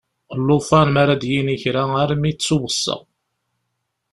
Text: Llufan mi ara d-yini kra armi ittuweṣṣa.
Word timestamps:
Llufan 0.45 0.87
mi 0.93 0.99
ara 1.03 1.15
d-yini 1.21 1.55
kra 1.61 1.83
armi 2.03 2.27
ittuweṣṣa. 2.31 2.97